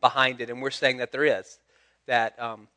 [0.00, 1.58] behind it, and we're saying that there is.
[2.06, 2.68] That um,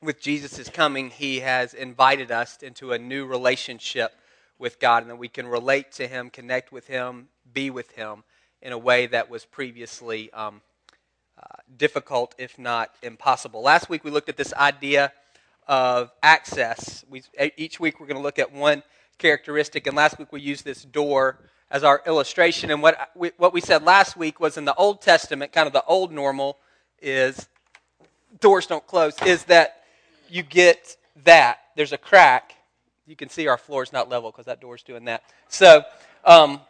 [0.00, 4.12] with Jesus' coming, he has invited us into a new relationship
[4.58, 8.24] with God, and that we can relate to him, connect with him, be with him
[8.60, 10.60] in a way that was previously um,
[11.36, 11.42] uh,
[11.76, 13.62] difficult, if not impossible.
[13.62, 15.12] Last week we looked at this idea
[15.66, 17.04] of access.
[17.10, 17.22] We,
[17.56, 18.82] each week we're going to look at one
[19.18, 21.38] characteristic, and last week we used this door
[21.72, 22.70] as our illustration.
[22.70, 25.72] And what we, what we said last week was in the Old Testament, kind of
[25.72, 26.58] the old normal
[27.00, 27.48] is
[28.40, 29.82] doors don't close, is that
[30.28, 31.60] you get that.
[31.74, 32.54] There's a crack.
[33.06, 35.24] You can see our floor is not level because that door's doing that.
[35.48, 35.82] So
[36.24, 36.60] um,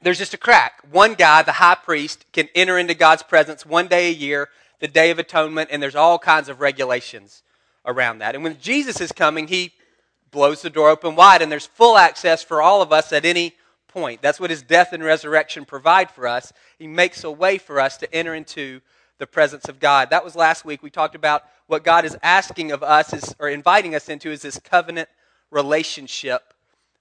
[0.00, 0.80] there's just a crack.
[0.90, 4.88] One guy, the high priest, can enter into God's presence one day a year, the
[4.88, 7.42] Day of Atonement, and there's all kinds of regulations
[7.84, 8.36] around that.
[8.36, 9.72] And when Jesus is coming, he
[10.30, 13.54] blows the door open wide, and there's full access for all of us at any
[13.94, 14.20] point.
[14.20, 16.52] That's what his death and resurrection provide for us.
[16.78, 18.80] He makes a way for us to enter into
[19.18, 20.10] the presence of God.
[20.10, 20.82] That was last week.
[20.82, 24.42] We talked about what God is asking of us is, or inviting us into is
[24.42, 25.08] this covenant
[25.52, 26.52] relationship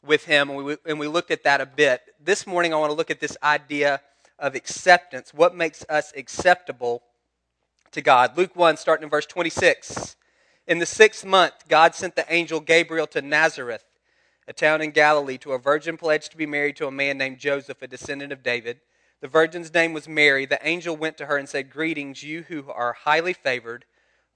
[0.06, 2.02] with Him, and we, and we looked at that a bit.
[2.24, 4.00] This morning, I want to look at this idea
[4.38, 5.34] of acceptance.
[5.34, 7.02] What makes us acceptable
[7.92, 8.38] to God?
[8.38, 10.16] Luke 1, starting in verse 26.
[10.68, 13.84] In the sixth month, God sent the angel Gabriel to Nazareth,
[14.48, 17.40] a town in Galilee, to a virgin pledged to be married to a man named
[17.40, 18.80] Joseph, a descendant of David.
[19.22, 20.46] The virgin's name was Mary.
[20.46, 23.86] The angel went to her and said, Greetings, you who are highly favored.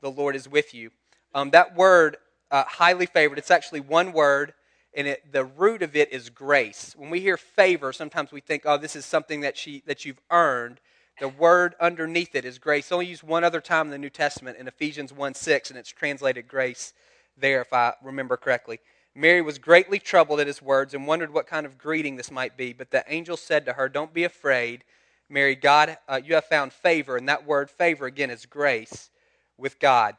[0.01, 0.91] The Lord is with you.
[1.33, 2.17] Um, that word,
[2.51, 4.53] uh, highly favored, it's actually one word
[4.97, 6.95] and it, the root of it is grace.
[6.97, 10.19] When we hear favor, sometimes we think, oh, this is something that, she, that you've
[10.31, 10.79] earned.
[11.19, 12.85] The word underneath it is grace.
[12.85, 15.77] It's only used one other time in the New Testament in Ephesians 1 6, and
[15.77, 16.93] it's translated grace
[17.37, 18.79] there, if I remember correctly.
[19.17, 22.55] Mary was greatly troubled at his words and wondered what kind of greeting this might
[22.55, 22.71] be.
[22.71, 24.83] But the angel said to her, Don't be afraid,
[25.27, 25.55] Mary.
[25.55, 29.09] God, uh, you have found favor, and that word favor again is grace
[29.57, 30.15] with God.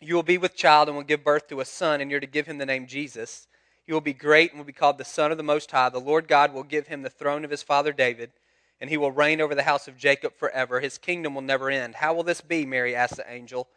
[0.00, 2.26] You will be with child and will give birth to a son, and you're to
[2.26, 3.46] give him the name Jesus.
[3.84, 5.88] He will be great and will be called the Son of the Most High.
[5.90, 8.32] The Lord God will give him the throne of his father David,
[8.80, 10.80] and he will reign over the house of Jacob forever.
[10.80, 11.94] His kingdom will never end.
[11.94, 12.66] How will this be?
[12.66, 13.68] Mary asked the angel,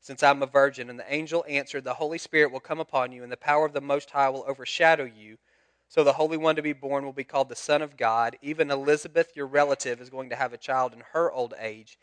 [0.00, 0.90] since I'm a virgin.
[0.90, 3.72] And the angel answered, The Holy Spirit will come upon you, and the power of
[3.72, 5.38] the Most High will overshadow you.
[5.88, 8.36] So the Holy One to be born will be called the Son of God.
[8.42, 11.98] Even Elizabeth, your relative, is going to have a child in her old age,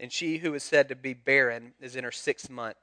[0.00, 2.76] and she who is said to be barren is in her sixth month,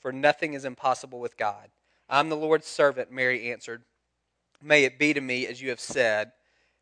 [0.00, 1.70] for nothing is impossible with God.
[2.08, 3.82] I'm the Lord's servant, Mary answered.
[4.60, 6.32] May it be to me as you have said.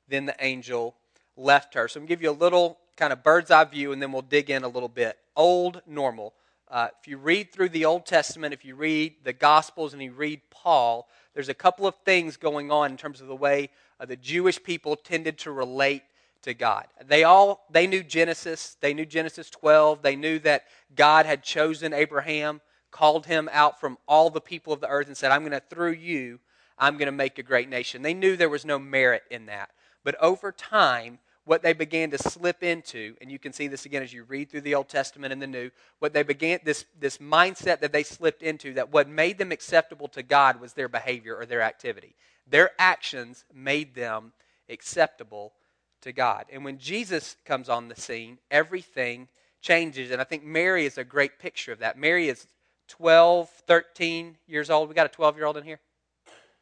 [0.08, 0.96] Then the angel
[1.36, 1.86] left her.
[1.86, 4.10] So I'm going to give you a little kind of bird's eye view, and then
[4.10, 5.18] we'll dig in a little bit.
[5.36, 6.32] Old, normal.
[6.70, 10.12] Uh, if you read through the Old Testament, if you read the Gospels and you
[10.12, 14.04] read Paul, there's a couple of things going on in terms of the way uh,
[14.04, 16.02] the Jewish people tended to relate
[16.42, 16.86] to God.
[17.06, 20.64] They all they knew Genesis, they knew Genesis 12, they knew that
[20.94, 25.16] God had chosen Abraham called him out from all the people of the earth and
[25.16, 26.38] said, I'm going to, through you,
[26.78, 28.02] I'm going to make a great nation.
[28.02, 29.70] They knew there was no merit in that.
[30.04, 34.02] But over time, what they began to slip into, and you can see this again
[34.02, 37.16] as you read through the Old Testament and the New, what they began, this, this
[37.18, 41.34] mindset that they slipped into, that what made them acceptable to God was their behavior
[41.34, 42.14] or their activity.
[42.46, 44.32] Their actions made them
[44.68, 45.54] acceptable
[46.02, 46.44] to God.
[46.52, 49.28] And when Jesus comes on the scene, everything
[49.62, 50.10] changes.
[50.10, 51.98] And I think Mary is a great picture of that.
[51.98, 52.46] Mary is
[52.88, 54.90] 12, 13 years old.
[54.90, 55.80] We got a 12 year old in here?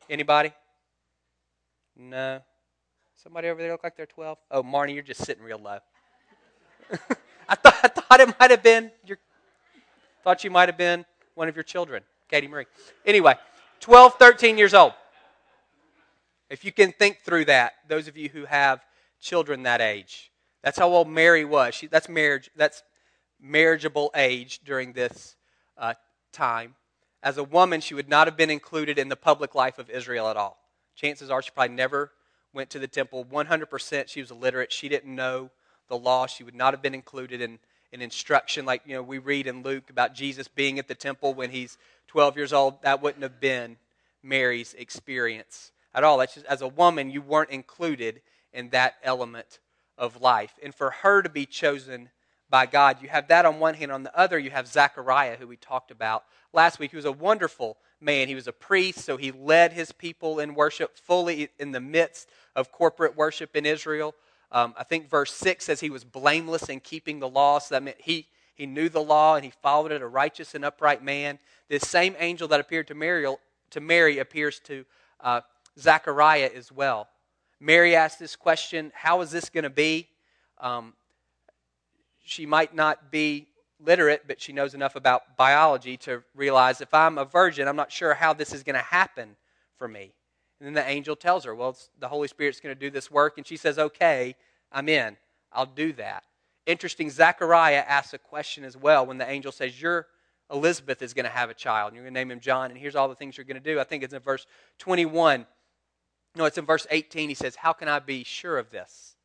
[0.09, 0.53] Anybody?
[1.97, 2.41] No.
[3.27, 4.39] Somebody over there look like they're 12?
[4.53, 5.79] Oh, Marnie, you're just sitting real low.
[7.49, 9.19] I, thought, I thought it might have been your,
[10.23, 11.05] thought you might have been
[11.35, 12.67] one of your children, Katie Marie.
[13.05, 13.35] Anyway,
[13.81, 14.93] 12, 13 years old.
[16.51, 18.85] If you can think through that, those of you who have
[19.21, 20.31] children that age,
[20.63, 21.75] that's how old Mary was.
[21.75, 22.49] She, that's marriage.
[22.55, 22.85] That's
[23.41, 25.35] marriageable age during this
[25.77, 25.95] uh,
[26.31, 26.77] time,
[27.25, 30.29] as a woman, she would not have been included in the public life of Israel
[30.29, 30.59] at all.
[30.95, 32.13] Chances are she probably never
[32.57, 33.25] went to the temple.
[33.25, 34.73] 100% she was illiterate.
[34.73, 35.51] She didn't know
[35.89, 36.27] the law.
[36.27, 37.61] She would not have been included in,
[37.93, 41.35] in instruction like you know we read in Luke about Jesus being at the temple
[41.35, 41.79] when he's
[42.09, 42.83] 12 years old.
[42.83, 43.77] That wouldn't have been
[44.23, 46.19] Mary's experience at all.
[46.19, 48.23] That's just, as a woman, you weren't included
[48.53, 49.61] in that element
[49.97, 50.55] of life.
[50.63, 52.09] And for her to be chosen
[52.49, 52.99] by God.
[53.03, 53.93] You have that on one hand.
[53.93, 56.91] On the other, you have Zechariah, who we talked about last week.
[56.91, 58.29] He was a wonderful man.
[58.29, 62.31] He was a priest, so he led his people in worship fully in the midst
[62.55, 64.15] of corporate worship in Israel.
[64.53, 67.59] Um, I think verse 6 says he was blameless in keeping the law.
[67.59, 70.65] So that meant he, he knew the law and he followed it, a righteous and
[70.65, 71.39] upright man.
[71.69, 73.27] This same angel that appeared to Mary,
[73.71, 74.87] to Mary appears to
[75.21, 75.41] uh,
[75.79, 77.09] Zechariah as well.
[77.59, 80.09] Mary asked this question How is this going to be?
[80.61, 80.95] Um,
[82.25, 83.49] she might not be
[83.85, 87.93] literate, but she knows enough about biology to realize if I'm a virgin, I'm not
[87.93, 89.37] sure how this is going to happen
[89.77, 90.13] for me.
[90.61, 93.37] And then the angel tells her, Well, the Holy Spirit's going to do this work.
[93.37, 94.37] And she says, Okay,
[94.73, 95.17] I'm in.
[95.53, 96.25] I'll do that.
[96.67, 100.07] Interesting, Zechariah asks a question as well when the angel says, Your
[100.51, 101.89] Elizabeth is going to have a child.
[101.89, 103.75] And you're going to name him John, and here's all the things you're going to
[103.75, 103.79] do.
[103.79, 104.47] I think it's in verse
[104.79, 105.47] 21.
[106.37, 107.29] No, it's in verse 18.
[107.29, 109.16] He says, How can I be sure of this?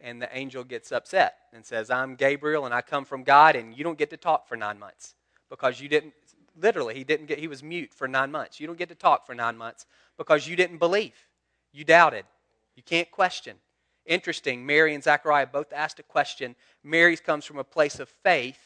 [0.00, 3.76] And the angel gets upset and says, I'm Gabriel and I come from God, and
[3.76, 5.14] you don't get to talk for nine months
[5.50, 6.14] because you didn't,
[6.60, 8.60] literally, he didn't get, he was mute for nine months.
[8.60, 9.86] You don't get to talk for nine months
[10.16, 11.14] because you didn't believe.
[11.72, 12.24] You doubted.
[12.76, 13.56] You can't question.
[14.06, 16.56] Interesting, Mary and Zechariah both asked a question.
[16.82, 18.58] Mary's comes from a place of faith,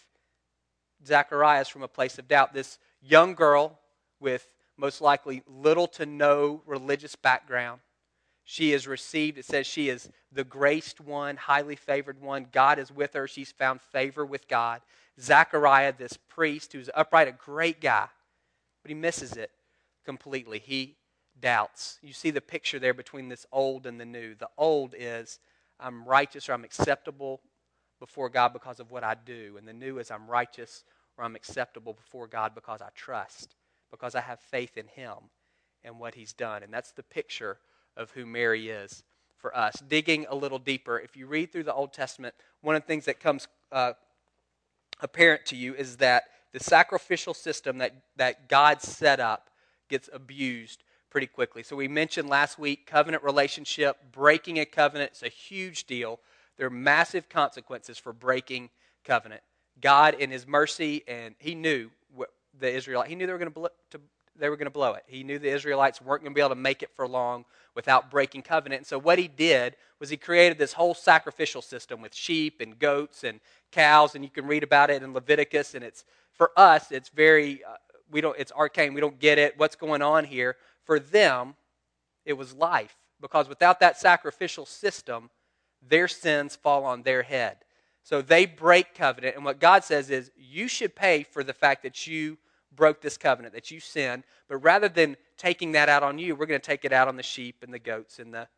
[1.04, 2.54] Zechariah's from a place of doubt.
[2.54, 3.78] This young girl
[4.20, 4.46] with
[4.76, 7.80] most likely little to no religious background
[8.44, 12.46] she is received, it says she is the graced one, highly favored one.
[12.50, 13.28] God is with her.
[13.28, 14.80] She's found favor with God.
[15.20, 18.08] Zechariah, this priest who's upright, a great guy,
[18.82, 19.50] but he misses it
[20.04, 20.58] completely.
[20.58, 20.96] He
[21.40, 21.98] doubts.
[22.02, 24.34] You see the picture there between this old and the new.
[24.34, 25.38] The old is
[25.78, 27.40] I'm righteous or I'm acceptable
[28.00, 29.56] before God because of what I do.
[29.58, 30.84] And the new is I'm righteous
[31.16, 33.54] or I'm acceptable before God because I trust,
[33.90, 35.14] because I have faith in Him
[35.84, 36.62] and what He's done.
[36.62, 37.58] And that's the picture
[37.96, 39.02] of who Mary is
[39.38, 39.74] for us.
[39.88, 43.04] Digging a little deeper, if you read through the Old Testament, one of the things
[43.06, 43.92] that comes uh,
[45.00, 49.50] apparent to you is that the sacrificial system that, that God set up
[49.88, 51.62] gets abused pretty quickly.
[51.62, 56.20] So we mentioned last week covenant relationship, breaking a covenant is a huge deal.
[56.56, 58.70] There are massive consequences for breaking
[59.04, 59.42] covenant.
[59.80, 61.90] God, in His mercy, and He knew
[62.58, 63.52] the Israelite, He knew they were going
[63.90, 64.00] to,
[64.38, 65.04] they were going to blow it.
[65.06, 67.44] He knew the Israelites weren't going to be able to make it for long
[67.74, 68.80] without breaking covenant.
[68.80, 72.78] And so what he did was he created this whole sacrificial system with sheep and
[72.78, 73.40] goats and
[73.70, 75.74] cows, and you can read about it in Leviticus.
[75.74, 77.76] And it's for us, it's very uh,
[78.10, 78.94] we don't it's arcane.
[78.94, 79.58] We don't get it.
[79.58, 80.56] What's going on here?
[80.84, 81.54] For them,
[82.24, 85.30] it was life because without that sacrificial system,
[85.86, 87.58] their sins fall on their head.
[88.04, 91.84] So they break covenant, and what God says is, you should pay for the fact
[91.84, 92.36] that you
[92.74, 94.24] broke this covenant, that you sinned.
[94.48, 97.16] But rather than taking that out on you, we're going to take it out on
[97.16, 98.48] the sheep and the goats and the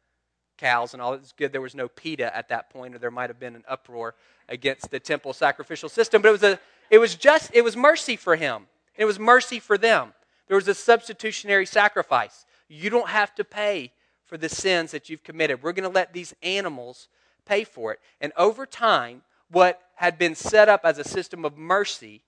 [0.57, 1.15] cows and all.
[1.15, 3.65] It's good there was no PETA at that point, or there might have been an
[3.69, 4.15] uproar
[4.49, 6.23] against the temple sacrificial system.
[6.23, 8.67] But it was a, it was just, it was mercy for him.
[8.97, 10.13] It was mercy for them.
[10.47, 12.45] There was a substitutionary sacrifice.
[12.69, 13.93] You don't have to pay
[14.27, 15.63] for the sins that you've committed.
[15.63, 17.09] We're going to let these animals
[17.45, 18.01] pay for it.
[18.21, 22.23] And over time, what had been set up as a system of mercy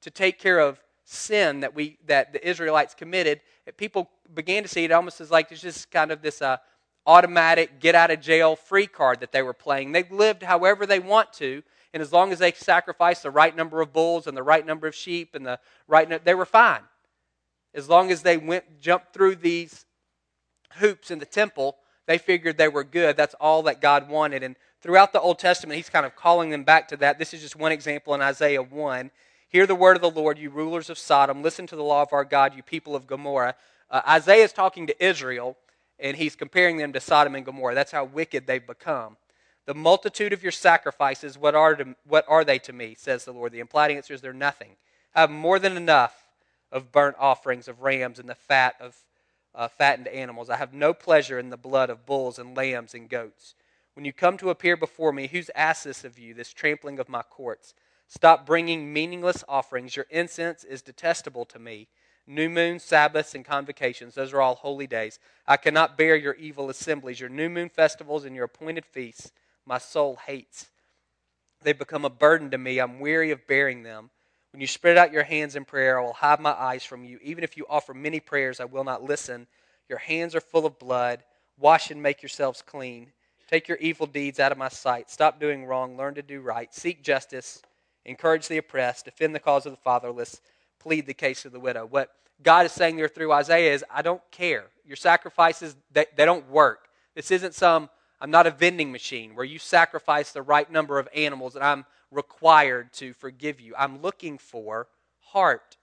[0.00, 0.80] to take care of
[1.12, 3.40] sin that we that the Israelites committed,
[3.76, 6.56] people began to see it almost as like it's just kind of this uh,
[7.06, 9.92] automatic get out of jail free card that they were playing.
[9.92, 11.62] They lived however they want to,
[11.92, 14.86] and as long as they sacrificed the right number of bulls and the right number
[14.86, 16.82] of sheep and the right, they were fine.
[17.74, 19.86] As long as they went jumped through these
[20.74, 21.76] hoops in the temple,
[22.06, 23.16] they figured they were good.
[23.16, 24.42] That's all that God wanted.
[24.42, 27.18] And throughout the Old Testament, He's kind of calling them back to that.
[27.18, 29.10] This is just one example in Isaiah 1.
[29.52, 31.42] Hear the word of the Lord, you rulers of Sodom.
[31.42, 33.54] Listen to the law of our God, you people of Gomorrah.
[33.90, 35.58] Uh, Isaiah is talking to Israel,
[35.98, 37.74] and he's comparing them to Sodom and Gomorrah.
[37.74, 39.18] That's how wicked they've become.
[39.66, 43.32] The multitude of your sacrifices, what are, to, what are they to me, says the
[43.32, 43.52] Lord?
[43.52, 44.70] The implied answer is they're nothing.
[45.14, 46.28] I have more than enough
[46.72, 48.96] of burnt offerings of rams and the fat of
[49.54, 50.48] uh, fattened animals.
[50.48, 53.54] I have no pleasure in the blood of bulls and lambs and goats.
[53.96, 57.10] When you come to appear before me, whose ass this of you, this trampling of
[57.10, 57.74] my courts?
[58.08, 59.96] Stop bringing meaningless offerings.
[59.96, 61.88] Your incense is detestable to me.
[62.26, 65.18] New moon, Sabbaths, and convocations, those are all holy days.
[65.46, 69.32] I cannot bear your evil assemblies, your new moon festivals, and your appointed feasts.
[69.66, 70.70] My soul hates.
[71.62, 72.78] They become a burden to me.
[72.78, 74.10] I'm weary of bearing them.
[74.52, 77.18] When you spread out your hands in prayer, I will hide my eyes from you.
[77.22, 79.46] Even if you offer many prayers, I will not listen.
[79.88, 81.24] Your hands are full of blood.
[81.58, 83.12] Wash and make yourselves clean.
[83.48, 85.10] Take your evil deeds out of my sight.
[85.10, 85.96] Stop doing wrong.
[85.96, 86.72] Learn to do right.
[86.74, 87.62] Seek justice
[88.04, 90.40] encourage the oppressed, defend the cause of the fatherless,
[90.78, 91.86] plead the case of the widow.
[91.86, 92.10] What
[92.42, 94.66] God is saying there through Isaiah is, I don't care.
[94.84, 96.88] Your sacrifices, they, they don't work.
[97.14, 97.88] This isn't some,
[98.20, 101.84] I'm not a vending machine where you sacrifice the right number of animals and I'm
[102.10, 103.74] required to forgive you.
[103.78, 104.88] I'm looking for
[105.20, 105.76] heart.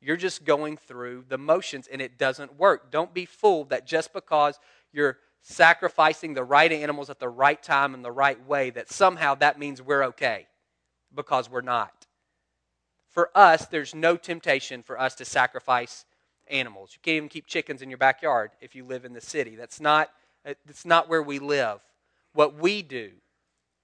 [0.00, 2.92] You're just going through the motions and it doesn't work.
[2.92, 4.60] Don't be fooled that just because
[4.92, 9.34] you're sacrificing the right animals at the right time and the right way, that somehow
[9.36, 10.46] that means we're okay
[11.14, 12.06] because we're not.
[13.10, 16.04] For us, there's no temptation for us to sacrifice
[16.48, 16.90] animals.
[16.92, 19.56] You can't even keep chickens in your backyard if you live in the city.
[19.56, 20.10] That's not,
[20.44, 21.80] that's not where we live.
[22.34, 23.12] What we do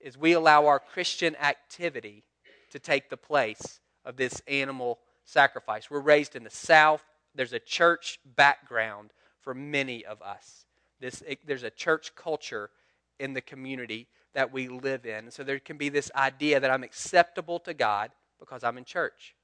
[0.01, 2.25] is we allow our Christian activity
[2.71, 5.91] to take the place of this animal sacrifice.
[5.91, 7.03] We're raised in the South.
[7.35, 9.11] There's a church background
[9.41, 10.67] for many of us.
[11.01, 12.71] This, there's a church culture
[13.19, 15.31] in the community that we live in.
[15.31, 19.35] So there can be this idea that I'm acceptable to God because I'm in church.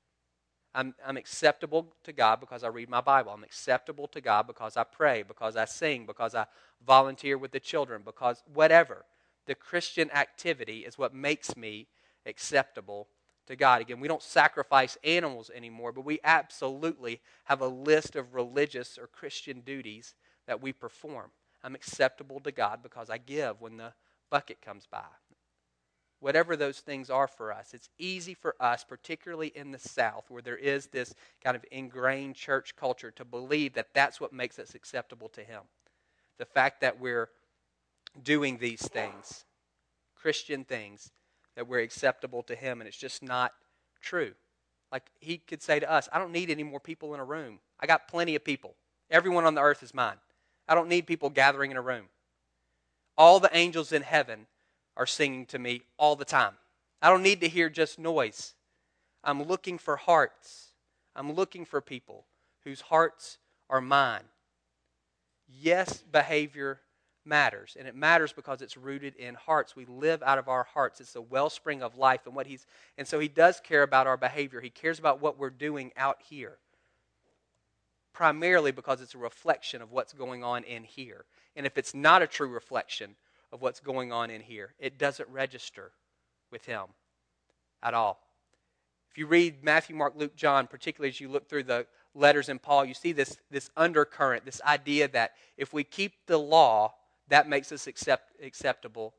[0.74, 3.32] I'm, I'm acceptable to God because I read my Bible.
[3.32, 6.46] I'm acceptable to God because I pray, because I sing, because I
[6.86, 9.04] volunteer with the children, because whatever.
[9.46, 11.88] The Christian activity is what makes me
[12.26, 13.08] acceptable
[13.46, 13.80] to God.
[13.80, 19.06] Again, we don't sacrifice animals anymore, but we absolutely have a list of religious or
[19.06, 20.14] Christian duties
[20.46, 21.30] that we perform.
[21.64, 23.94] I'm acceptable to God because I give when the
[24.30, 25.04] bucket comes by
[26.20, 27.72] whatever those things are for us.
[27.74, 32.34] It's easy for us, particularly in the South, where there is this kind of ingrained
[32.34, 35.62] church culture, to believe that that's what makes us acceptable to Him.
[36.38, 37.28] The fact that we're
[38.22, 39.44] doing these things,
[40.16, 41.12] Christian things,
[41.56, 43.52] that we're acceptable to Him, and it's just not
[44.00, 44.32] true.
[44.90, 47.60] Like He could say to us, I don't need any more people in a room.
[47.78, 48.74] I got plenty of people.
[49.10, 50.16] Everyone on the earth is mine.
[50.68, 52.06] I don't need people gathering in a room.
[53.18, 54.46] All the angels in heaven
[54.96, 56.54] are singing to me all the time.
[57.02, 58.54] I don't need to hear just noise.
[59.24, 60.72] I'm looking for hearts.
[61.16, 62.24] I'm looking for people
[62.64, 64.22] whose hearts are mine.
[65.48, 66.80] Yes, behavior
[67.24, 69.74] matters, and it matters because it's rooted in hearts.
[69.74, 71.00] We live out of our hearts.
[71.00, 74.16] It's the wellspring of life, and what he's and so he does care about our
[74.16, 74.60] behavior.
[74.60, 76.58] He cares about what we're doing out here.
[78.12, 81.24] Primarily because it's a reflection of what's going on in here.
[81.54, 83.16] And if it's not a true reflection,
[83.52, 84.74] of what's going on in here.
[84.78, 85.92] It doesn't register
[86.50, 86.84] with him
[87.82, 88.20] at all.
[89.10, 92.58] If you read Matthew, Mark, Luke, John, particularly as you look through the letters in
[92.58, 96.94] Paul, you see this, this undercurrent, this idea that if we keep the law,
[97.28, 99.14] that makes us accept, acceptable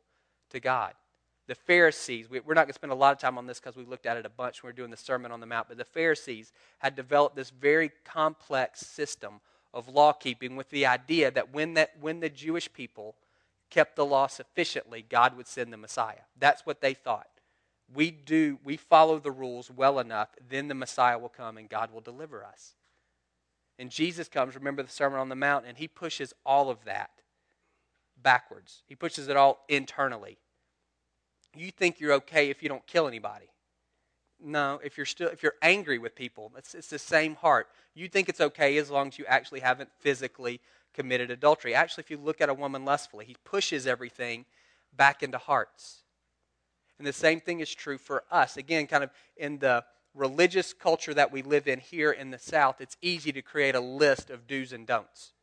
[0.51, 0.93] to God.
[1.49, 3.75] The Pharisees, we, are not going to spend a lot of time on this because
[3.75, 5.67] we looked at it a bunch when we were doing the Sermon on the Mount,
[5.67, 9.41] but the Pharisees had developed this very complex system
[9.73, 13.15] of law keeping with the idea that when, that when the Jewish people
[13.71, 16.21] kept the law sufficiently, God would send the Messiah.
[16.37, 17.29] That's what they thought.
[17.91, 21.91] We do, we follow the rules well enough, then the Messiah will come and God
[21.91, 22.75] will deliver us.
[23.79, 27.09] And Jesus comes, remember the Sermon on the Mount, and he pushes all of that
[28.21, 28.83] backwards.
[28.85, 30.37] He pushes it all internally.
[31.59, 33.47] You think you're okay if you don't kill anybody.
[34.41, 37.67] No, if you're still if you're angry with people, it's, it's the same heart.
[37.93, 40.61] You think it's okay as long as you actually haven't physically
[40.93, 41.75] committed adultery.
[41.75, 44.45] Actually, if you look at a woman lustfully, he pushes everything
[44.95, 46.03] back into hearts.
[46.97, 48.55] And the same thing is true for us.
[48.55, 49.83] Again, kind of in the
[50.15, 53.81] religious culture that we live in here in the South, it's easy to create a
[53.81, 55.33] list of do's and don'ts.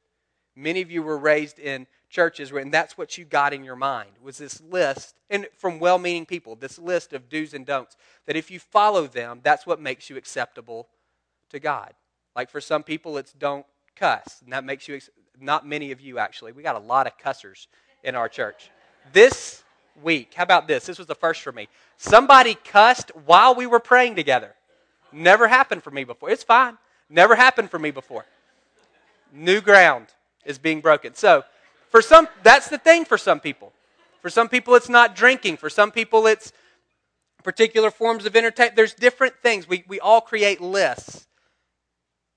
[0.54, 3.76] Many of you were raised in churches where, and that's what you got in your
[3.76, 7.96] mind, was this list, and from well meaning people, this list of do's and don'ts,
[8.26, 10.88] that if you follow them, that's what makes you acceptable
[11.50, 11.92] to God.
[12.34, 15.00] Like for some people, it's don't cuss, and that makes you
[15.40, 16.52] not many of you, actually.
[16.52, 17.68] We got a lot of cussers
[18.02, 18.70] in our church.
[19.12, 19.62] This
[20.02, 20.86] week, how about this?
[20.86, 21.68] This was the first for me.
[21.96, 24.54] Somebody cussed while we were praying together.
[25.12, 26.30] Never happened for me before.
[26.30, 26.78] It's fine.
[27.08, 28.26] Never happened for me before.
[29.32, 30.06] New ground
[30.44, 31.14] is being broken.
[31.14, 31.44] So,
[31.96, 33.72] for some, that's the thing for some people.
[34.20, 35.56] For some people, it's not drinking.
[35.56, 36.52] For some people, it's
[37.42, 38.76] particular forms of entertainment.
[38.76, 39.66] There's different things.
[39.66, 41.26] We, we all create lists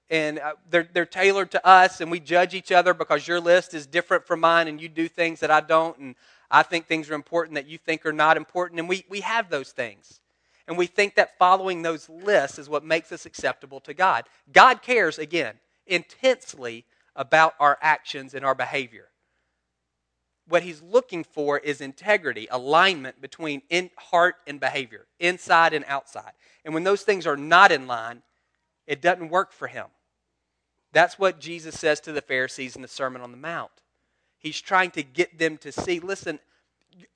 [0.09, 3.73] and uh, they're, they're tailored to us and we judge each other because your list
[3.73, 6.15] is different from mine and you do things that i don't and
[6.49, 9.51] i think things are important that you think are not important and we, we have
[9.51, 10.19] those things
[10.67, 14.81] and we think that following those lists is what makes us acceptable to god god
[14.81, 15.53] cares again
[15.85, 16.85] intensely
[17.15, 19.09] about our actions and our behavior
[20.49, 26.31] what he's looking for is integrity alignment between in heart and behavior inside and outside
[26.65, 28.21] and when those things are not in line
[28.87, 29.85] it doesn't work for him
[30.91, 33.71] that's what Jesus says to the Pharisees in the Sermon on the Mount.
[34.37, 36.39] He's trying to get them to see listen,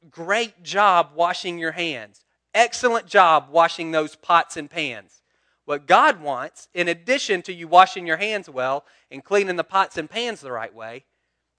[0.09, 2.23] great job washing your hands.
[2.53, 5.21] Excellent job washing those pots and pans.
[5.65, 9.97] What God wants, in addition to you washing your hands well and cleaning the pots
[9.97, 11.05] and pans the right way,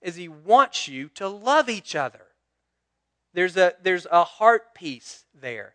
[0.05, 2.27] is He wants you to love each other.
[3.33, 5.75] There's a, there's a heart piece there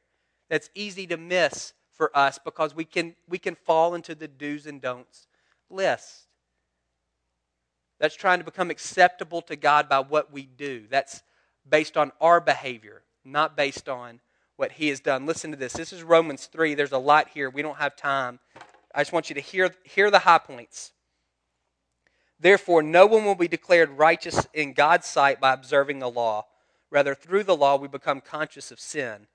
[0.49, 4.65] that's easy to miss for us because we can, we can fall into the do's
[4.65, 5.27] and don'ts
[5.69, 6.27] list.
[7.99, 10.85] That's trying to become acceptable to God by what we do.
[10.89, 11.21] That's
[11.69, 14.21] based on our behavior, not based on
[14.55, 15.25] what He has done.
[15.25, 15.73] Listen to this.
[15.73, 16.75] This is Romans 3.
[16.75, 17.49] There's a lot here.
[17.49, 18.39] We don't have time.
[18.95, 20.93] I just want you to hear, hear the high points.
[22.39, 26.45] Therefore, no one will be declared righteous in God's sight by observing the law.
[26.89, 29.27] Rather, through the law, we become conscious of sin.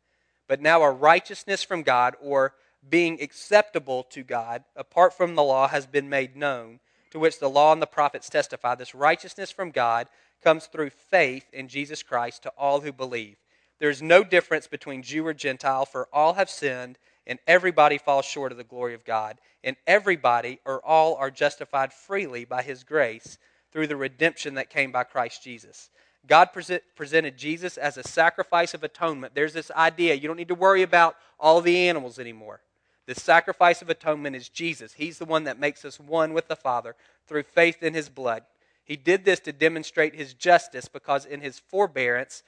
[0.49, 2.55] But now our righteousness from God, or
[2.89, 6.81] being acceptable to God, apart from the law, has been made known,
[7.11, 8.75] to which the law and the prophets testify.
[8.75, 10.09] This righteousness from God
[10.43, 13.37] comes through faith in Jesus Christ to all who believe.
[13.79, 18.25] There is no difference between Jew or Gentile, for all have sinned, and everybody falls
[18.25, 19.39] short of the glory of God.
[19.63, 23.39] And everybody, or all, are justified freely by his grace
[23.73, 25.91] through the redemption that came by Christ Jesus.
[26.27, 26.51] God
[26.97, 29.35] presented Jesus as a sacrifice of atonement.
[29.35, 32.61] There's this idea you don't need to worry about all the animals anymore.
[33.07, 34.95] The sacrifice of atonement is Jesus.
[34.95, 38.45] He's the one that makes us one with the Father through faith in his blood.
[38.85, 42.43] He did this to demonstrate his justice because in his forbearance,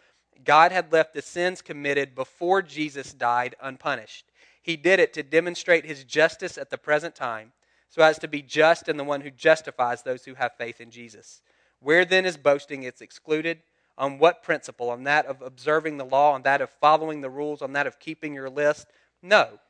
[0.44, 4.24] God had left the sins committed before Jesus died unpunished.
[4.66, 7.52] He did it to demonstrate his justice at the present time,
[7.88, 10.90] so as to be just and the one who justifies those who have faith in
[10.90, 11.40] Jesus.
[11.78, 12.82] Where then is boasting?
[12.82, 13.62] It's excluded.
[13.96, 14.90] On what principle?
[14.90, 18.00] On that of observing the law, on that of following the rules, on that of
[18.00, 18.88] keeping your list?
[19.22, 19.60] No,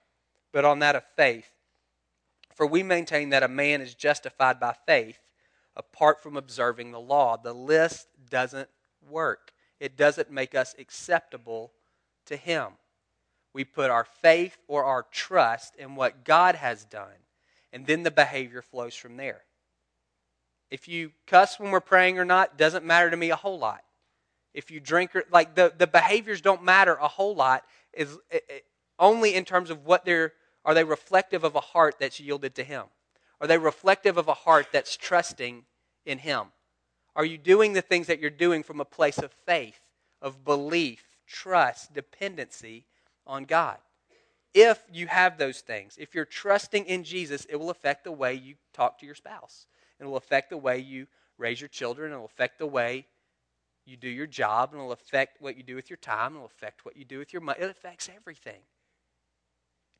[0.51, 1.51] but on that of faith.
[2.55, 5.19] For we maintain that a man is justified by faith
[5.77, 7.37] apart from observing the law.
[7.37, 8.71] The list doesn't
[9.07, 11.73] work, it doesn't make us acceptable
[12.25, 12.69] to Him.
[13.57, 17.25] We put our faith or our trust in what God has done,
[17.73, 19.45] and then the behavior flows from there.
[20.71, 23.83] If you cuss when we're praying or not, doesn't matter to me a whole lot.
[24.53, 28.45] If you drink or like the, the behaviors don't matter a whole lot is it,
[28.47, 28.65] it,
[28.99, 30.35] only in terms of what they're
[30.67, 32.85] are they reflective of a heart that's yielded to him?
[33.41, 35.65] Are they reflective of a heart that's trusting
[36.05, 36.49] in him?
[37.15, 39.81] Are you doing the things that you're doing from a place of faith,
[40.21, 42.85] of belief, trust, dependency
[43.27, 43.79] on God?
[44.55, 48.35] If you have those things, if you're trusting in Jesus, it will affect the way
[48.35, 49.67] you talk to your spouse.
[50.01, 51.07] It will affect the way you
[51.39, 52.13] raise your children.
[52.13, 53.07] It will affect the way
[53.85, 54.73] you do your job.
[54.73, 56.35] It will affect what you do with your time.
[56.35, 57.61] It will affect what you do with your money.
[57.61, 58.61] It affects everything.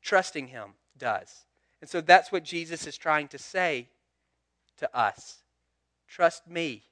[0.01, 1.45] Trusting Him does.
[1.81, 3.89] And so that's what Jesus is trying to say
[4.77, 5.43] to us.
[6.07, 6.83] Trust me.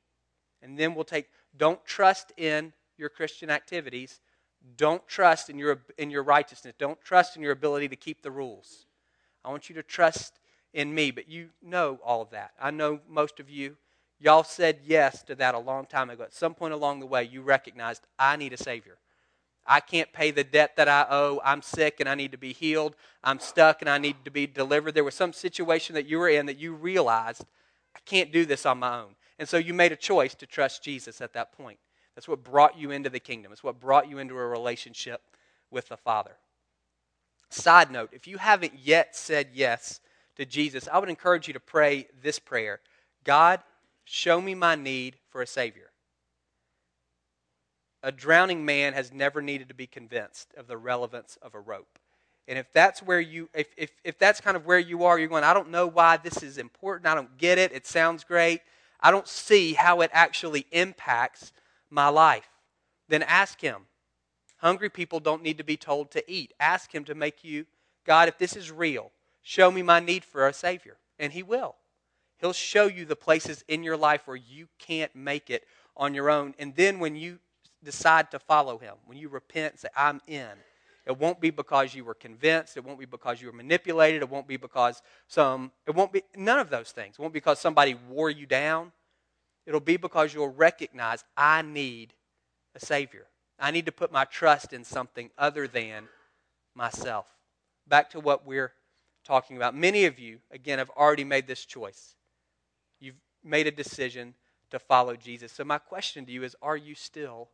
[0.61, 4.19] And then we'll take, don't trust in your Christian activities.
[4.77, 6.73] Don't trust in your, in your righteousness.
[6.77, 8.85] Don't trust in your ability to keep the rules.
[9.43, 10.39] I want you to trust
[10.73, 11.11] in me.
[11.11, 12.51] But you know all of that.
[12.61, 13.77] I know most of you,
[14.19, 16.23] y'all said yes to that a long time ago.
[16.23, 18.97] At some point along the way, you recognized, I need a Savior.
[19.67, 21.41] I can't pay the debt that I owe.
[21.43, 22.95] I'm sick and I need to be healed.
[23.23, 24.93] I'm stuck and I need to be delivered.
[24.93, 27.45] There was some situation that you were in that you realized,
[27.95, 29.15] I can't do this on my own.
[29.39, 31.79] And so you made a choice to trust Jesus at that point.
[32.15, 35.21] That's what brought you into the kingdom, it's what brought you into a relationship
[35.69, 36.37] with the Father.
[37.49, 39.99] Side note if you haven't yet said yes
[40.37, 42.79] to Jesus, I would encourage you to pray this prayer
[43.23, 43.61] God,
[44.05, 45.91] show me my need for a Savior.
[48.03, 51.97] A drowning man has never needed to be convinced of the relevance of a rope.
[52.47, 55.27] And if that's where you, if, if, if that's kind of where you are, you're
[55.27, 57.07] going, I don't know why this is important.
[57.07, 57.71] I don't get it.
[57.71, 58.61] It sounds great.
[59.01, 61.51] I don't see how it actually impacts
[61.89, 62.49] my life.
[63.07, 63.87] Then ask Him.
[64.57, 66.53] Hungry people don't need to be told to eat.
[66.59, 67.65] Ask Him to make you,
[68.05, 69.11] God, if this is real,
[69.47, 70.97] Show me my need for a Savior.
[71.19, 71.75] And He will.
[72.39, 76.31] He'll show you the places in your life where you can't make it on your
[76.31, 76.55] own.
[76.57, 77.37] And then when you
[77.83, 80.49] decide to follow Him, when you repent and say, I'm in,
[81.05, 82.75] it won't be because you were convinced.
[82.75, 84.23] It won't be because you were manipulated.
[84.23, 87.15] It won't be because some, it won't be, none of those things.
[87.19, 88.91] It won't be because somebody wore you down.
[89.65, 92.13] It'll be because you'll recognize, I need
[92.75, 93.27] a Savior.
[93.59, 96.07] I need to put my trust in something other than
[96.75, 97.25] myself.
[97.87, 98.73] Back to what we're
[99.23, 99.75] talking about.
[99.75, 102.15] Many of you, again, have already made this choice.
[102.99, 104.35] You've made a decision
[104.71, 105.51] to follow Jesus.
[105.51, 107.49] So my question to you is are you still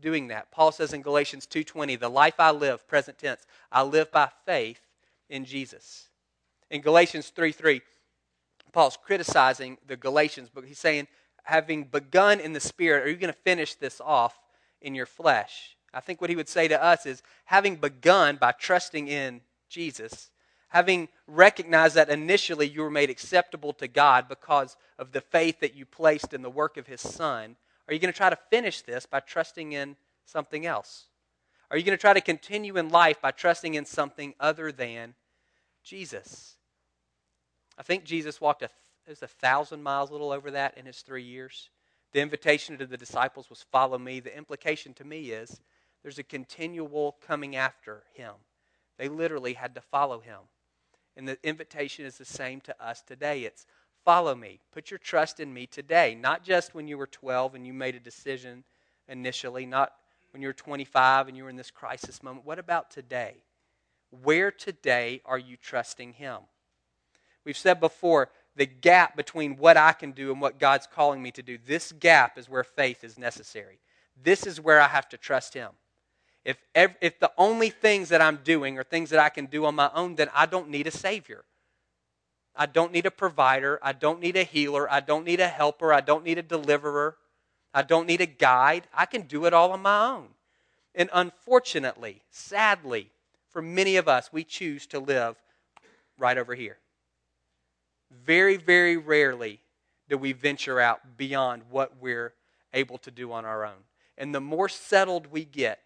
[0.00, 0.50] doing that?
[0.50, 4.80] Paul says in Galatians 2:20, "The life I live, present tense, I live by faith
[5.28, 6.08] in Jesus."
[6.70, 7.82] In Galatians 3:3,
[8.72, 11.08] Paul's criticizing the Galatians, but he's saying,
[11.44, 14.38] having begun in the spirit, are you going to finish this off
[14.80, 15.76] in your flesh?
[15.92, 20.30] I think what he would say to us is, having begun by trusting in Jesus,
[20.68, 25.74] having recognized that initially you were made acceptable to God because of the faith that
[25.74, 27.56] you placed in the work of His Son,
[27.88, 31.06] are you going to try to finish this by trusting in something else?
[31.70, 35.14] Are you going to try to continue in life by trusting in something other than
[35.82, 36.56] Jesus?
[37.78, 38.70] I think Jesus walked a,
[39.10, 41.70] was a thousand miles, a little over that, in his three years.
[42.12, 44.20] The invitation to the disciples was follow me.
[44.20, 45.60] The implication to me is
[46.02, 48.32] there's a continual coming after him.
[48.98, 50.38] They literally had to follow him.
[51.16, 53.44] And the invitation is the same to us today.
[53.44, 53.66] It's
[54.04, 54.60] follow me.
[54.72, 57.94] Put your trust in me today, not just when you were 12 and you made
[57.94, 58.64] a decision
[59.08, 59.92] initially, not
[60.30, 62.46] when you were 25 and you were in this crisis moment?
[62.46, 63.36] What about today?
[64.22, 66.38] Where today are you trusting Him?
[67.44, 71.30] We've said before the gap between what I can do and what God's calling me
[71.30, 71.56] to do.
[71.66, 73.78] This gap is where faith is necessary.
[74.22, 75.70] This is where I have to trust Him.
[76.44, 79.74] If, if the only things that I'm doing are things that I can do on
[79.74, 81.44] my own, then I don't need a Savior.
[82.54, 83.78] I don't need a provider.
[83.82, 84.92] I don't need a healer.
[84.92, 85.90] I don't need a helper.
[85.94, 87.16] I don't need a deliverer.
[87.72, 88.88] I don't need a guide.
[88.92, 90.28] I can do it all on my own.
[90.94, 93.08] And unfortunately, sadly,
[93.48, 95.36] for many of us, we choose to live
[96.18, 96.76] right over here.
[98.10, 99.60] Very, very rarely
[100.08, 102.34] do we venture out beyond what we're
[102.72, 103.84] able to do on our own.
[104.18, 105.80] And the more settled we get,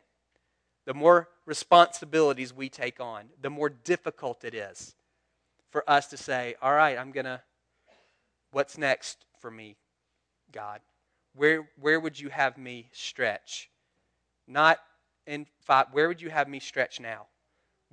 [0.86, 4.94] the more responsibilities we take on, the more difficult it is
[5.70, 7.40] for us to say, All right, I'm going to,
[8.52, 9.76] what's next for me,
[10.52, 10.80] God?
[11.34, 13.70] Where, where would you have me stretch?
[14.46, 14.78] Not
[15.26, 17.26] in five, where would you have me stretch now?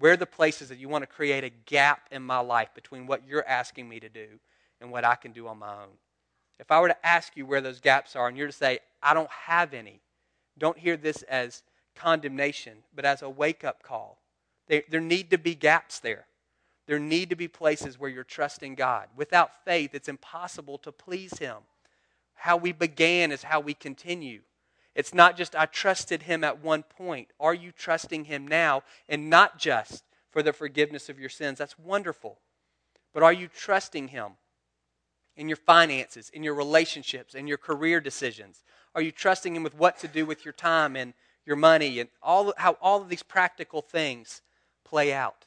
[0.02, 3.06] Where are the places that you want to create a gap in my life between
[3.06, 4.40] what you're asking me to do
[4.82, 5.92] and what I can do on my own?
[6.60, 9.14] If I were to ask you where those gaps are and you're to say, I
[9.14, 10.00] don't have any,
[10.58, 11.62] don't hear this as
[11.96, 14.18] condemnation, but as a wake up call.
[14.68, 16.26] There, there need to be gaps there.
[16.88, 19.08] There need to be places where you're trusting God.
[19.16, 21.58] Without faith, it's impossible to please Him.
[22.34, 24.42] How we began is how we continue.
[24.95, 27.30] It's not just I trusted Him at one point.
[27.39, 28.84] Are you trusting Him now?
[29.08, 31.60] And not just for the forgiveness of your sins.
[31.60, 32.39] That's wonderful.
[33.13, 34.34] But are you trusting Him
[35.36, 38.63] in your finances, in your relationships, in your career decisions?
[38.95, 41.13] Are you trusting Him with what to do with your time and
[41.45, 44.41] your money and all, how all of these practical things
[44.84, 45.45] play out?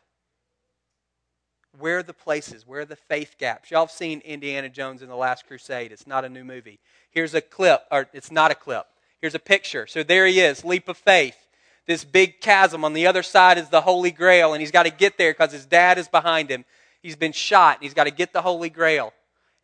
[1.78, 2.66] Where are the places?
[2.66, 3.70] Where are the faith gaps?
[3.70, 5.92] Y'all have seen Indiana Jones in the Last Crusade.
[5.92, 6.78] It's not a new movie.
[7.11, 8.87] Here's a clip, or it's not a clip.
[9.25, 9.87] Here's a picture.
[9.87, 11.47] So there he is, leap of faith.
[11.87, 12.85] This big chasm.
[12.85, 15.51] On the other side is the Holy Grail, and he's got to get there because
[15.51, 16.67] his dad is behind him.
[17.01, 19.15] He's been shot, and he's got to get the Holy Grail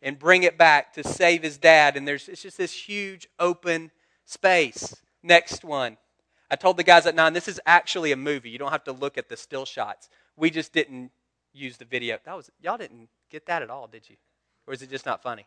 [0.01, 1.95] and bring it back to save his dad.
[1.95, 3.91] And there's it's just this huge open
[4.25, 4.95] space.
[5.21, 5.97] Next one.
[6.49, 8.49] I told the guys at nine, this is actually a movie.
[8.49, 10.09] You don't have to look at the still shots.
[10.35, 11.11] We just didn't
[11.53, 12.17] use the video.
[12.25, 14.15] That was y'all didn't get that at all, did you?
[14.65, 15.45] Or is it just not funny?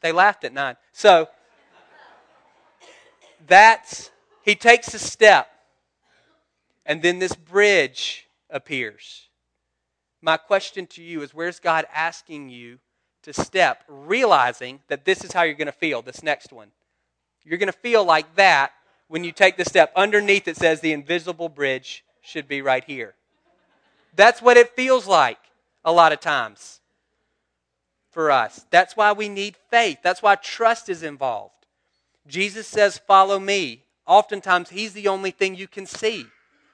[0.00, 0.76] They laughed at nine.
[0.94, 1.28] So
[3.46, 4.10] that's
[4.42, 5.48] he takes a step,
[6.84, 9.28] and then this bridge appears.
[10.20, 12.78] My question to you is where's God asking you
[13.22, 16.68] to step, realizing that this is how you're going to feel, this next one?
[17.44, 18.72] You're going to feel like that
[19.08, 19.92] when you take the step.
[19.96, 23.14] Underneath it says the invisible bridge should be right here.
[24.14, 25.38] That's what it feels like
[25.84, 26.80] a lot of times
[28.10, 28.64] for us.
[28.70, 29.98] That's why we need faith.
[30.02, 31.61] That's why trust is involved.
[32.26, 33.84] Jesus says, Follow me.
[34.06, 36.26] Oftentimes, He's the only thing you can see.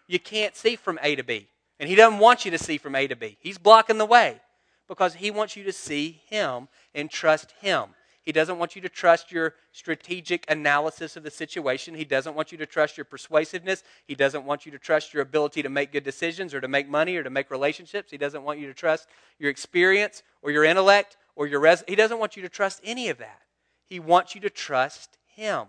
[0.06, 1.48] You can't see from A to B.
[1.80, 3.36] And He doesn't want you to see from A to B.
[3.40, 4.40] He's blocking the way
[4.88, 7.90] because He wants you to see Him and trust Him.
[8.28, 11.94] He doesn't want you to trust your strategic analysis of the situation.
[11.94, 13.82] He doesn't want you to trust your persuasiveness.
[14.06, 16.90] He doesn't want you to trust your ability to make good decisions or to make
[16.90, 18.10] money or to make relationships.
[18.10, 19.08] He doesn't want you to trust
[19.38, 23.08] your experience or your intellect or your res- He doesn't want you to trust any
[23.08, 23.40] of that.
[23.86, 25.68] He wants you to trust Him.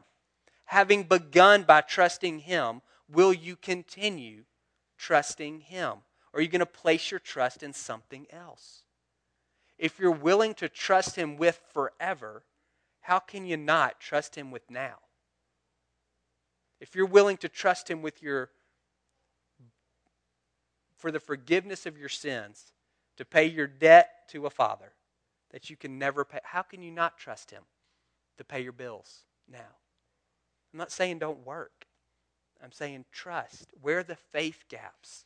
[0.65, 4.45] Having begun by trusting Him, will you continue
[4.97, 5.99] trusting Him?
[6.33, 8.81] Or are you going to place your trust in something else?
[9.77, 12.43] If you're willing to trust Him with forever,
[13.01, 14.95] how can you not trust Him with now?
[16.79, 18.49] If you're willing to trust Him with your
[20.97, 22.73] for the forgiveness of your sins,
[23.17, 24.93] to pay your debt to a father
[25.51, 27.63] that you can never pay, how can you not trust Him
[28.37, 29.75] to pay your bills now?
[30.73, 31.85] I'm not saying don't work.
[32.63, 33.71] I'm saying trust.
[33.81, 35.25] Where are the faith gaps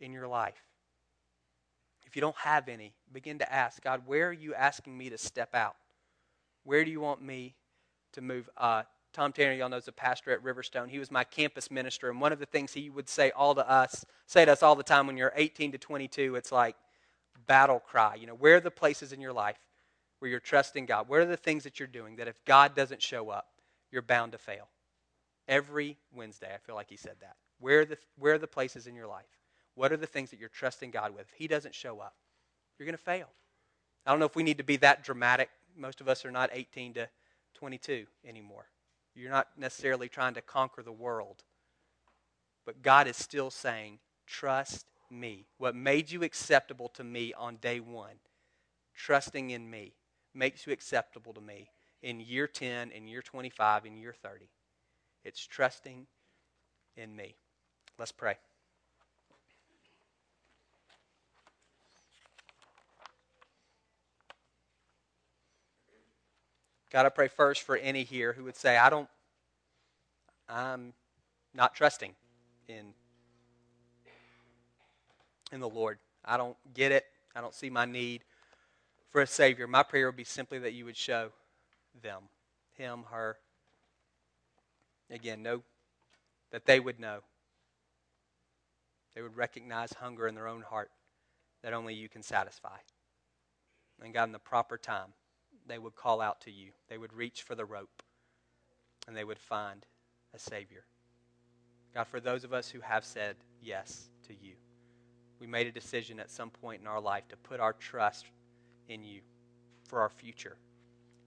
[0.00, 0.62] in your life?
[2.06, 5.18] If you don't have any, begin to ask God, where are you asking me to
[5.18, 5.76] step out?
[6.64, 7.54] Where do you want me
[8.12, 8.48] to move?
[8.56, 10.88] Uh, Tom Tanner, y'all knows a pastor at Riverstone.
[10.88, 13.68] He was my campus minister, and one of the things he would say all to
[13.68, 16.76] us, say to us all the time when you're 18 to 22, it's like
[17.46, 18.14] battle cry.
[18.16, 19.56] You know, where are the places in your life
[20.18, 21.08] where you're trusting God?
[21.08, 23.48] What are the things that you're doing that if God doesn't show up,
[23.90, 24.68] you're bound to fail?
[25.48, 27.36] Every Wednesday, I feel like he said that.
[27.60, 29.24] Where are the, where are the places in your life?
[29.74, 31.22] What are the things that you're trusting God with?
[31.22, 32.14] If he doesn't show up,
[32.78, 33.28] you're going to fail.
[34.04, 36.50] I don't know if we need to be that dramatic most of us are not
[36.52, 37.08] 18 to
[37.54, 38.66] 22 anymore.
[39.14, 41.44] You're not necessarily trying to conquer the world.
[42.64, 45.46] But God is still saying, trust me.
[45.58, 48.16] What made you acceptable to me on day one,
[48.94, 49.94] trusting in me,
[50.36, 51.68] makes you acceptable to me
[52.02, 54.48] in year 10, in year 25, in year 30.
[55.24, 56.06] It's trusting
[56.96, 57.34] in me.
[57.98, 58.36] Let's pray.
[66.90, 69.08] God, I pray first for any here who would say, I don't,
[70.48, 70.92] I'm
[71.52, 72.14] not trusting
[72.68, 72.94] in,
[75.50, 75.98] in the Lord.
[76.24, 77.04] I don't get it.
[77.34, 78.22] I don't see my need
[79.10, 79.66] for a Savior.
[79.66, 81.30] My prayer would be simply that you would show
[82.02, 82.22] them,
[82.74, 83.36] him, her.
[85.10, 85.62] Again, know
[86.50, 87.20] that they would know.
[89.14, 90.90] They would recognize hunger in their own heart
[91.62, 92.76] that only you can satisfy.
[94.02, 95.14] And God, in the proper time,
[95.66, 96.72] they would call out to you.
[96.88, 98.02] They would reach for the rope
[99.06, 99.86] and they would find
[100.34, 100.84] a Savior.
[101.94, 104.54] God, for those of us who have said yes to you,
[105.40, 108.26] we made a decision at some point in our life to put our trust
[108.88, 109.20] in you
[109.84, 110.56] for our future.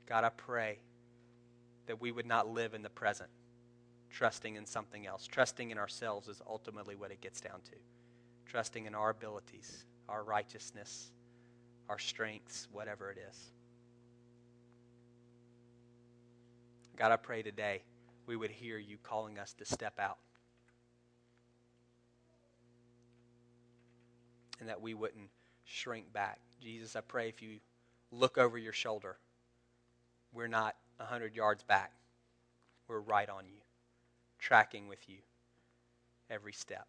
[0.07, 0.79] God, I pray
[1.87, 3.29] that we would not live in the present,
[4.11, 5.27] trusting in something else.
[5.27, 7.75] Trusting in ourselves is ultimately what it gets down to.
[8.45, 11.11] Trusting in our abilities, our righteousness,
[11.89, 13.51] our strengths, whatever it is.
[16.95, 17.81] God, I pray today
[18.25, 20.17] we would hear you calling us to step out.
[24.59, 25.29] And that we wouldn't
[25.63, 26.39] shrink back.
[26.61, 27.59] Jesus, I pray if you
[28.11, 29.17] look over your shoulder,
[30.33, 31.91] we're not 100 yards back.
[32.87, 33.61] We're right on you,
[34.39, 35.17] tracking with you
[36.29, 36.87] every step.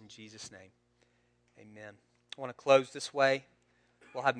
[0.00, 0.70] In Jesus' name,
[1.58, 1.94] amen.
[2.36, 3.44] I want to close this way.
[4.14, 4.36] We'll have